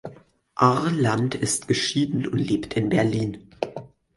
[0.55, 3.51] Arland ist geschieden und lebt in Berlin.